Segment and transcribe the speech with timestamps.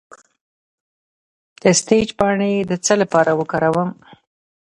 [1.61, 3.89] د سیج پاڼې د څه لپاره وکاروم؟